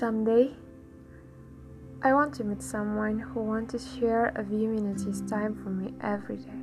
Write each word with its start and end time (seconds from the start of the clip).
Someday, 0.00 0.48
I 2.00 2.14
want 2.14 2.32
to 2.36 2.44
meet 2.44 2.62
someone 2.62 3.18
who 3.18 3.42
wants 3.42 3.72
to 3.72 4.00
share 4.00 4.28
a 4.34 4.42
few 4.42 4.66
minutes 4.70 5.02
his 5.02 5.20
time 5.20 5.54
for 5.62 5.68
me 5.68 5.92
every 6.00 6.38
day. 6.38 6.62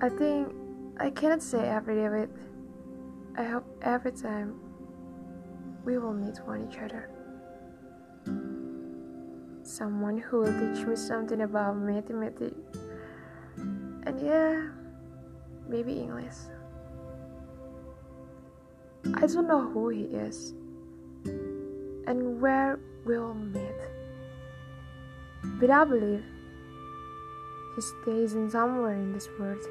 I 0.00 0.08
think 0.08 0.52
I 0.98 1.10
cannot 1.10 1.44
say 1.44 1.60
every 1.60 1.94
day, 1.94 2.08
but 2.08 3.40
I 3.40 3.44
hope 3.44 3.64
every 3.82 4.10
time 4.10 4.58
we 5.84 5.96
will 5.96 6.12
meet 6.12 6.38
one 6.44 6.66
each 6.68 6.78
other. 6.78 7.08
Someone 9.62 10.18
who 10.18 10.38
will 10.38 10.74
teach 10.74 10.84
me 10.84 10.96
something 10.96 11.42
about 11.42 11.76
mathematics. 11.76 12.58
And 13.56 14.20
yeah, 14.20 14.70
maybe 15.68 15.92
English. 16.00 16.34
I 19.14 19.28
don't 19.28 19.46
know 19.46 19.70
who 19.70 19.90
he 19.90 20.02
is 20.06 20.54
and 22.10 22.40
where 22.40 22.80
we'll 23.04 23.34
meet. 23.34 23.80
But 25.60 25.70
I 25.70 25.84
believe 25.84 26.24
he 27.76 27.82
stays 27.82 28.34
in 28.34 28.50
somewhere 28.50 28.94
in 28.94 29.12
this 29.12 29.28
world, 29.38 29.64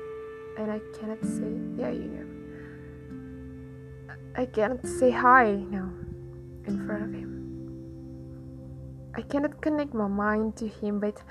and 0.58 0.72
I 0.72 0.80
cannot 0.98 1.22
say, 1.22 1.52
yeah, 1.76 1.92
you 1.92 2.08
know. 2.16 2.28
I 4.38 4.46
cannot 4.46 4.86
say 4.86 5.12
hi 5.12 5.52
now 5.52 5.90
in 6.66 6.88
front 6.88 7.04
of 7.04 7.12
him. 7.12 7.30
I 9.16 9.22
cannot 9.22 9.62
connect 9.62 9.94
my 9.94 10.08
mind 10.08 10.56
to 10.58 10.68
him, 10.70 11.02
but 11.02 11.22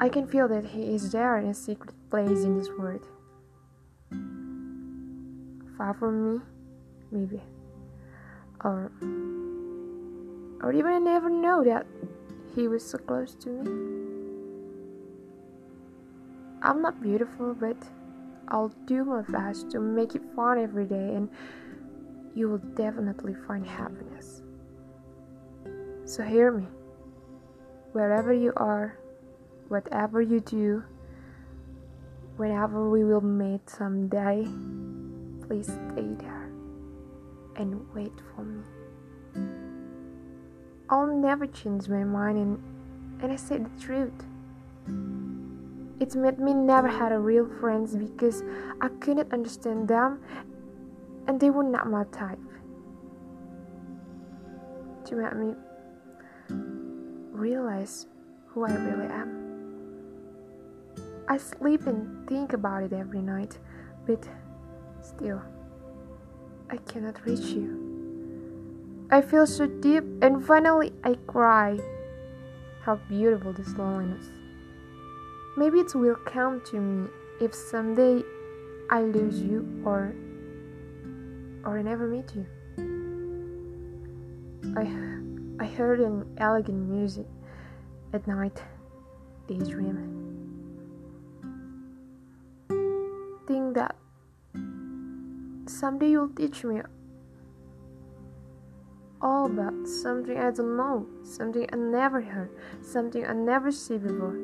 I 0.00 0.08
can 0.08 0.28
feel 0.28 0.46
that 0.46 0.66
he 0.66 0.94
is 0.94 1.10
there 1.10 1.38
in 1.38 1.48
a 1.48 1.54
secret 1.54 1.96
place 2.10 2.44
in 2.44 2.56
this 2.56 2.68
world. 2.78 3.04
Far 5.76 5.94
from 5.94 6.14
me, 6.22 6.40
maybe. 7.10 7.42
Or 8.62 8.92
or 10.62 10.72
even 10.72 10.92
I 10.92 10.98
never 10.98 11.30
know 11.30 11.64
that 11.64 11.86
he 12.54 12.68
was 12.68 12.84
so 12.84 12.98
close 12.98 13.34
to 13.36 13.48
me. 13.48 13.70
I'm 16.62 16.82
not 16.82 17.00
beautiful, 17.00 17.54
but 17.54 17.76
I'll 18.48 18.72
do 18.86 19.04
my 19.04 19.22
best 19.22 19.70
to 19.70 19.80
make 19.80 20.14
it 20.14 20.22
fun 20.36 20.58
every 20.58 20.84
day, 20.84 21.14
and 21.14 21.30
you 22.34 22.48
will 22.48 22.58
definitely 22.58 23.34
find 23.46 23.66
happiness. 23.66 24.42
So, 26.04 26.22
hear 26.22 26.50
me. 26.52 26.66
Wherever 27.92 28.32
you 28.32 28.52
are, 28.56 28.98
whatever 29.68 30.20
you 30.20 30.40
do, 30.40 30.84
whenever 32.36 32.90
we 32.90 33.04
will 33.04 33.20
meet 33.20 33.68
someday, 33.70 34.44
please 35.46 35.66
stay 35.66 36.14
there 36.18 36.50
and 37.56 37.86
wait 37.94 38.12
for 38.34 38.44
me. 38.44 38.62
I'll 40.92 41.06
never 41.06 41.46
change 41.46 41.88
my 41.88 42.02
mind 42.02 42.36
and, 42.36 42.58
and 43.22 43.32
I 43.32 43.36
say 43.36 43.58
the 43.58 43.70
truth. 43.80 44.12
It 46.00 46.16
made 46.16 46.40
me 46.40 46.52
never 46.52 46.88
had 46.88 47.12
a 47.12 47.18
real 47.18 47.48
friends 47.60 47.94
because 47.94 48.42
I 48.80 48.88
couldn't 48.98 49.32
understand 49.32 49.86
them 49.86 50.20
and 51.28 51.38
they 51.38 51.50
were 51.50 51.62
not 51.62 51.86
my 51.86 52.02
type. 52.10 52.40
To 55.04 55.14
make 55.14 55.36
me 55.36 55.54
realize 57.30 58.06
who 58.48 58.64
I 58.64 58.72
really 58.74 59.06
am. 59.06 59.40
I 61.28 61.36
sleep 61.36 61.86
and 61.86 62.28
think 62.28 62.52
about 62.52 62.82
it 62.82 62.92
every 62.92 63.22
night, 63.22 63.58
but 64.06 64.26
still, 65.00 65.40
I 66.68 66.78
cannot 66.78 67.24
reach 67.24 67.54
you. 67.54 67.79
I 69.12 69.20
feel 69.20 69.44
so 69.44 69.66
deep, 69.66 70.04
and 70.22 70.44
finally 70.46 70.92
I 71.02 71.14
cry. 71.26 71.78
How 72.82 72.96
beautiful 73.08 73.52
this 73.52 73.74
loneliness. 73.74 74.30
Maybe 75.56 75.80
it 75.80 75.92
will 75.94 76.14
come 76.14 76.62
to 76.66 76.78
me 76.78 77.08
if 77.40 77.52
someday 77.52 78.22
I 78.88 79.02
lose 79.02 79.40
you 79.40 79.66
or 79.84 80.14
or 81.64 81.78
I 81.78 81.82
never 81.82 82.06
meet 82.06 82.32
you. 82.36 82.46
I 84.76 84.86
I 85.58 85.66
heard 85.66 86.00
an 86.00 86.24
elegant 86.38 86.88
music 86.88 87.26
at 88.12 88.26
night, 88.28 88.62
daydream. 89.48 89.98
Think 93.46 93.74
that 93.74 93.96
someday 95.66 96.10
you'll 96.10 96.28
teach 96.28 96.64
me 96.64 96.80
all 99.22 99.46
about 99.46 99.86
something 99.86 100.38
I 100.38 100.50
don't 100.50 100.76
know, 100.76 101.06
something 101.24 101.66
I 101.72 101.76
never 101.76 102.20
heard, 102.20 102.50
something 102.80 103.26
I 103.26 103.32
never 103.32 103.70
see 103.70 103.98
before. 103.98 104.38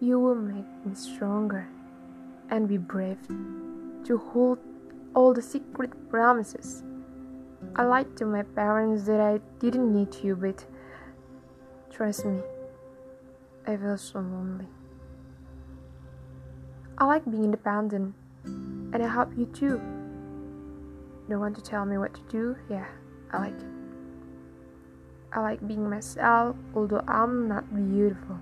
You 0.00 0.20
will 0.20 0.36
make 0.36 0.86
me 0.86 0.94
stronger 0.94 1.66
and 2.50 2.68
be 2.68 2.78
brave 2.78 3.18
to 4.04 4.18
hold 4.18 4.58
all 5.14 5.34
the 5.34 5.42
secret 5.42 5.90
promises. 6.08 6.84
I 7.74 7.82
lied 7.82 8.16
to 8.18 8.26
my 8.26 8.42
parents 8.42 9.04
that 9.04 9.20
I 9.20 9.40
didn't 9.58 9.92
need 9.92 10.14
you, 10.22 10.36
but 10.36 10.64
trust 11.90 12.24
me, 12.24 12.40
I 13.66 13.76
feel 13.76 13.98
so 13.98 14.20
lonely. 14.20 14.68
I 16.96 17.04
like 17.06 17.28
being 17.28 17.44
independent, 17.44 18.14
and 18.44 19.02
I 19.02 19.08
hope 19.08 19.30
you 19.36 19.46
too 19.46 19.97
no 21.28 21.38
one 21.38 21.54
to 21.54 21.62
tell 21.62 21.84
me 21.84 21.98
what 21.98 22.14
to 22.14 22.20
do, 22.30 22.56
yeah, 22.70 22.86
I 23.32 23.38
like 23.38 23.54
it. 23.54 23.66
I 25.32 25.40
like 25.40 25.68
being 25.68 25.88
myself, 25.88 26.56
although 26.74 27.04
I'm 27.06 27.48
not 27.48 27.64
beautiful. 27.74 28.38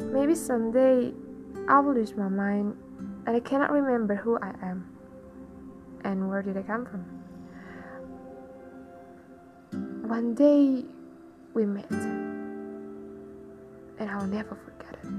Maybe 0.00 0.34
someday 0.34 1.12
I 1.68 1.78
will 1.78 1.94
lose 1.94 2.16
my 2.16 2.28
mind 2.28 2.76
and 3.26 3.36
I 3.36 3.40
cannot 3.40 3.70
remember 3.70 4.16
who 4.16 4.38
I 4.38 4.52
am 4.62 4.90
and 6.04 6.28
where 6.28 6.42
did 6.42 6.56
I 6.56 6.62
come 6.62 6.86
from. 6.86 7.04
One 10.08 10.34
day 10.34 10.84
we 11.54 11.66
met, 11.66 11.88
and 11.92 14.10
I'll 14.10 14.26
never 14.26 14.56
forget 14.56 14.98
it. 15.04 15.10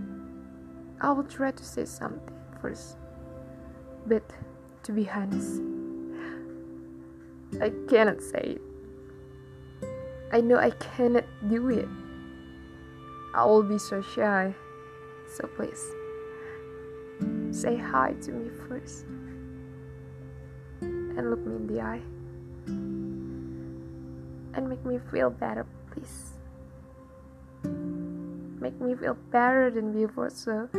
I 1.00 1.12
will 1.12 1.24
try 1.24 1.52
to 1.52 1.64
say 1.64 1.86
something 1.86 2.36
first, 2.62 2.98
but 4.08 4.24
to 4.84 4.92
be 4.92 5.10
honest. 5.10 5.62
I 7.62 7.72
cannot 7.90 8.22
say 8.22 8.58
it. 8.58 8.62
I 10.32 10.40
know 10.42 10.58
I 10.58 10.72
cannot 10.72 11.26
do 11.50 11.70
it. 11.70 11.88
I 13.34 13.46
will 13.46 13.64
be 13.64 13.78
so 13.78 14.02
shy. 14.02 14.54
So 15.36 15.48
please, 15.48 15.84
say 17.52 17.76
hi 17.78 18.14
to 18.22 18.32
me 18.32 18.50
first. 18.68 19.06
And 20.82 21.30
look 21.30 21.46
me 21.46 21.56
in 21.56 21.68
the 21.68 21.82
eye. 21.82 22.02
And 24.54 24.68
make 24.70 24.86
me 24.86 25.00
feel 25.12 25.30
better, 25.30 25.66
please. 25.92 26.34
Make 28.60 28.80
me 28.80 28.96
feel 28.96 29.18
better 29.32 29.70
than 29.70 29.92
before 29.92 30.30
so 30.30 30.70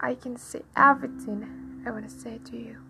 I 0.00 0.14
can 0.14 0.36
say 0.36 0.62
everything 0.76 1.82
I 1.86 1.90
want 1.90 2.08
to 2.08 2.14
say 2.14 2.38
to 2.46 2.56
you. 2.56 2.89